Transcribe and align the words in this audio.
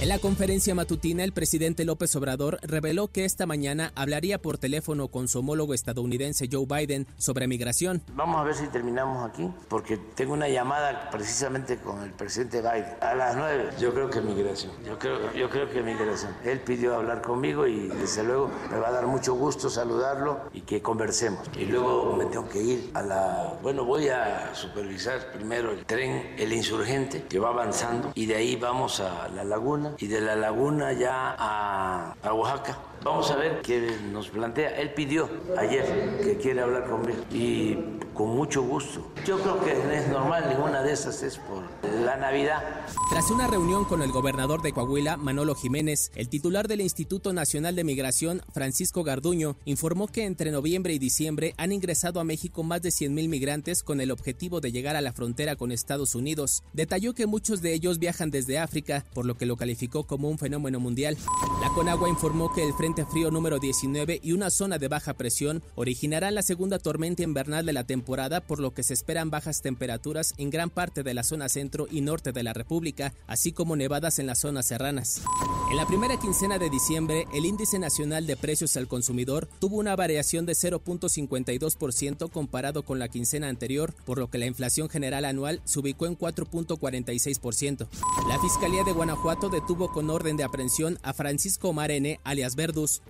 En 0.00 0.08
la 0.10 0.18
conferencia 0.18 0.74
matutina, 0.74 1.24
el 1.24 1.32
presidente 1.32 1.86
López 1.86 2.14
Obrador 2.14 2.58
reveló 2.60 3.08
que 3.08 3.24
esta 3.24 3.46
mañana 3.46 3.90
hablaría 3.94 4.40
por 4.40 4.58
teléfono 4.58 5.08
con 5.08 5.28
su 5.28 5.38
homólogo 5.38 5.72
estadounidense 5.72 6.46
Joe 6.52 6.66
Biden 6.66 7.06
sobre 7.16 7.46
migración. 7.46 8.02
Vamos 8.12 8.38
a 8.38 8.44
ver 8.44 8.54
si 8.54 8.66
terminamos 8.66 9.26
aquí, 9.26 9.50
porque 9.68 9.96
tengo 9.96 10.34
una 10.34 10.48
llamada 10.48 11.08
precisamente 11.10 11.78
con 11.78 12.02
el 12.02 12.10
presidente 12.10 12.60
Biden 12.60 12.96
a 13.00 13.14
las 13.14 13.34
nueve. 13.34 13.70
Yo 13.80 13.94
creo 13.94 14.10
que 14.10 14.20
migración, 14.20 14.72
yo 14.84 14.98
creo, 14.98 15.32
yo 15.32 15.48
creo 15.48 15.70
que 15.70 15.82
migración. 15.82 16.32
Él 16.44 16.60
pidió 16.60 16.96
hablar 16.96 17.22
conmigo 17.22 17.66
y 17.66 17.88
desde 17.88 18.24
luego 18.24 18.50
me 18.70 18.78
va 18.78 18.88
a 18.88 18.92
dar 18.92 19.06
mucho 19.06 19.32
gusto 19.34 19.70
saludarlo 19.70 20.50
y 20.52 20.60
que 20.62 20.82
conversemos. 20.82 21.48
Y 21.58 21.64
luego 21.64 22.14
me 22.16 22.26
tengo 22.26 22.46
que 22.50 22.62
ir 22.62 22.90
a 22.92 23.00
la... 23.00 23.58
Bueno, 23.62 23.84
voy 23.86 24.08
a 24.08 24.54
supervisar 24.54 25.32
primero 25.32 25.72
el 25.72 25.86
tren, 25.86 26.34
el 26.36 26.52
insurgente 26.52 27.24
que 27.26 27.38
va 27.38 27.48
avanzando 27.48 28.12
y 28.14 28.26
de 28.26 28.34
ahí 28.34 28.56
vamos 28.56 29.00
a 29.00 29.28
la 29.28 29.44
laguna 29.44 29.83
y 29.98 30.06
de 30.06 30.20
la 30.20 30.36
laguna 30.36 30.92
ya 30.92 31.34
a, 31.38 32.14
a 32.22 32.32
Oaxaca. 32.32 32.78
Vamos 33.04 33.30
a 33.30 33.36
ver 33.36 33.60
qué 33.60 33.98
nos 34.10 34.28
plantea. 34.30 34.80
Él 34.80 34.94
pidió 34.94 35.28
ayer 35.58 36.18
que 36.24 36.38
quiere 36.38 36.62
hablar 36.62 36.88
conmigo 36.88 37.18
y 37.30 37.76
con 38.14 38.34
mucho 38.34 38.62
gusto. 38.62 39.12
Yo 39.26 39.38
creo 39.38 39.62
que 39.62 39.72
es 39.72 40.08
normal, 40.08 40.48
ninguna 40.48 40.82
de 40.82 40.92
esas 40.92 41.22
es 41.22 41.36
por 41.36 41.64
la 42.02 42.16
Navidad. 42.16 42.62
Tras 43.10 43.30
una 43.30 43.46
reunión 43.46 43.84
con 43.84 44.02
el 44.02 44.10
gobernador 44.10 44.62
de 44.62 44.72
Coahuila, 44.72 45.16
Manolo 45.16 45.54
Jiménez, 45.54 46.12
el 46.14 46.28
titular 46.28 46.68
del 46.68 46.80
Instituto 46.80 47.32
Nacional 47.32 47.76
de 47.76 47.84
Migración, 47.84 48.40
Francisco 48.52 49.02
Garduño, 49.02 49.56
informó 49.64 50.06
que 50.06 50.24
entre 50.24 50.50
noviembre 50.50 50.94
y 50.94 50.98
diciembre 50.98 51.54
han 51.58 51.72
ingresado 51.72 52.20
a 52.20 52.24
México 52.24 52.62
más 52.62 52.80
de 52.82 52.90
100.000 52.90 53.28
migrantes 53.28 53.82
con 53.82 54.00
el 54.00 54.12
objetivo 54.12 54.60
de 54.60 54.72
llegar 54.72 54.96
a 54.96 55.02
la 55.02 55.12
frontera 55.12 55.56
con 55.56 55.72
Estados 55.72 56.14
Unidos. 56.14 56.62
Detalló 56.72 57.12
que 57.12 57.26
muchos 57.26 57.60
de 57.60 57.74
ellos 57.74 57.98
viajan 57.98 58.30
desde 58.30 58.58
África, 58.58 59.04
por 59.12 59.26
lo 59.26 59.36
que 59.36 59.46
lo 59.46 59.56
calificó 59.56 60.04
como 60.04 60.30
un 60.30 60.38
fenómeno 60.38 60.80
mundial. 60.80 61.18
La 61.60 61.68
Conagua 61.70 62.08
informó 62.08 62.52
que 62.52 62.62
el 62.62 62.72
Frente 62.72 62.93
Frío 63.02 63.32
número 63.32 63.58
19 63.58 64.20
y 64.22 64.32
una 64.32 64.50
zona 64.50 64.78
de 64.78 64.86
baja 64.86 65.14
presión 65.14 65.62
originarán 65.74 66.36
la 66.36 66.42
segunda 66.42 66.78
tormenta 66.78 67.24
invernal 67.24 67.66
de 67.66 67.72
la 67.72 67.84
temporada, 67.84 68.40
por 68.40 68.60
lo 68.60 68.72
que 68.72 68.84
se 68.84 68.94
esperan 68.94 69.30
bajas 69.30 69.62
temperaturas 69.62 70.32
en 70.38 70.50
gran 70.50 70.70
parte 70.70 71.02
de 71.02 71.14
la 71.14 71.24
zona 71.24 71.48
centro 71.48 71.88
y 71.90 72.02
norte 72.02 72.30
de 72.30 72.44
la 72.44 72.52
República, 72.52 73.12
así 73.26 73.50
como 73.50 73.74
nevadas 73.74 74.20
en 74.20 74.28
las 74.28 74.38
zonas 74.38 74.66
serranas. 74.66 75.22
En 75.70 75.76
la 75.76 75.86
primera 75.86 76.18
quincena 76.18 76.58
de 76.58 76.70
diciembre, 76.70 77.26
el 77.34 77.46
índice 77.46 77.78
nacional 77.80 78.26
de 78.26 78.36
precios 78.36 78.76
al 78.76 78.86
consumidor 78.86 79.48
tuvo 79.58 79.78
una 79.78 79.96
variación 79.96 80.46
de 80.46 80.52
0.52% 80.52 82.30
comparado 82.30 82.84
con 82.84 82.98
la 82.98 83.08
quincena 83.08 83.48
anterior, 83.48 83.92
por 84.04 84.18
lo 84.18 84.30
que 84.30 84.38
la 84.38 84.46
inflación 84.46 84.88
general 84.88 85.24
anual 85.24 85.60
se 85.64 85.80
ubicó 85.80 86.06
en 86.06 86.16
4.46%. 86.16 87.88
La 88.28 88.38
Fiscalía 88.38 88.84
de 88.84 88.92
Guanajuato 88.92 89.48
detuvo 89.48 89.90
con 89.90 90.10
orden 90.10 90.36
de 90.36 90.44
aprehensión 90.44 90.98
a 91.02 91.12
Francisco 91.12 91.70
Omar 91.70 91.90
N., 91.90 92.20
alias 92.24 92.54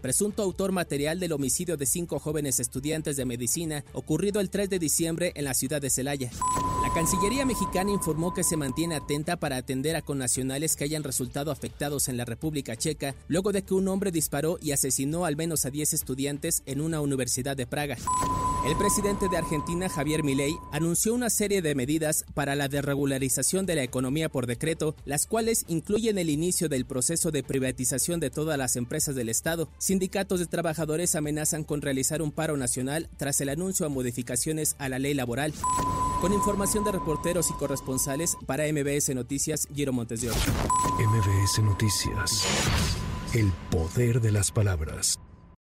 Presunto 0.00 0.42
autor 0.42 0.72
material 0.72 1.20
del 1.20 1.32
homicidio 1.32 1.76
de 1.76 1.86
cinco 1.86 2.18
jóvenes 2.18 2.60
estudiantes 2.60 3.16
de 3.16 3.24
medicina 3.24 3.84
ocurrido 3.92 4.40
el 4.40 4.50
3 4.50 4.70
de 4.70 4.78
diciembre 4.78 5.32
en 5.34 5.44
la 5.44 5.54
ciudad 5.54 5.80
de 5.80 5.90
Celaya. 5.90 6.30
La 6.82 6.92
Cancillería 6.92 7.44
mexicana 7.44 7.90
informó 7.90 8.34
que 8.34 8.44
se 8.44 8.56
mantiene 8.56 8.96
atenta 8.96 9.36
para 9.36 9.56
atender 9.56 9.96
a 9.96 10.02
connacionales 10.02 10.76
que 10.76 10.84
hayan 10.84 11.02
resultado 11.02 11.50
afectados 11.50 12.08
en 12.08 12.16
la 12.16 12.24
República 12.24 12.76
Checa 12.76 13.14
luego 13.28 13.52
de 13.52 13.62
que 13.62 13.74
un 13.74 13.88
hombre 13.88 14.10
disparó 14.10 14.58
y 14.60 14.72
asesinó 14.72 15.24
al 15.24 15.36
menos 15.36 15.64
a 15.64 15.70
10 15.70 15.94
estudiantes 15.94 16.62
en 16.66 16.80
una 16.80 17.00
universidad 17.00 17.56
de 17.56 17.66
Praga. 17.66 17.96
El 18.64 18.76
presidente 18.76 19.28
de 19.28 19.36
Argentina, 19.36 19.90
Javier 19.90 20.24
Milei, 20.24 20.56
anunció 20.72 21.12
una 21.12 21.28
serie 21.28 21.60
de 21.60 21.74
medidas 21.74 22.24
para 22.32 22.54
la 22.54 22.66
desregularización 22.68 23.66
de 23.66 23.74
la 23.74 23.82
economía 23.82 24.30
por 24.30 24.46
decreto, 24.46 24.96
las 25.04 25.26
cuales 25.26 25.66
incluyen 25.68 26.16
el 26.16 26.30
inicio 26.30 26.70
del 26.70 26.86
proceso 26.86 27.30
de 27.30 27.42
privatización 27.42 28.20
de 28.20 28.30
todas 28.30 28.56
las 28.56 28.76
empresas 28.76 29.14
del 29.14 29.28
Estado. 29.28 29.68
Sindicatos 29.76 30.40
de 30.40 30.46
trabajadores 30.46 31.14
amenazan 31.14 31.62
con 31.62 31.82
realizar 31.82 32.22
un 32.22 32.32
paro 32.32 32.56
nacional 32.56 33.10
tras 33.18 33.38
el 33.42 33.50
anuncio 33.50 33.84
a 33.84 33.90
modificaciones 33.90 34.76
a 34.78 34.88
la 34.88 34.98
ley 34.98 35.12
laboral. 35.12 35.52
Con 36.22 36.32
información 36.32 36.84
de 36.84 36.92
reporteros 36.92 37.50
y 37.50 37.52
corresponsales 37.54 38.34
para 38.46 38.64
MBS 38.72 39.14
Noticias, 39.14 39.68
Giro 39.74 39.92
Montes 39.92 40.22
de 40.22 40.30
Oca. 40.30 40.40
MBS 41.00 41.62
Noticias. 41.62 42.46
El 43.34 43.52
poder 43.70 44.22
de 44.22 44.32
las 44.32 44.50
palabras. 44.50 45.18